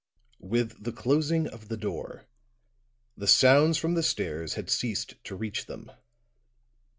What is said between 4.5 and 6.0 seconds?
had ceased to reach them.